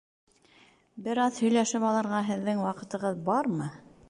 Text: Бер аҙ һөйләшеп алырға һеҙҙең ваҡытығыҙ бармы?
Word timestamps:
Бер 1.07 1.21
аҙ 1.25 1.37
һөйләшеп 1.45 1.87
алырға 1.91 2.25
һеҙҙең 2.31 2.65
ваҡытығыҙ 2.67 3.25
бармы? 3.31 3.71